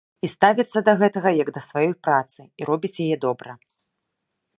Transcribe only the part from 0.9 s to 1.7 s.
гэтага як да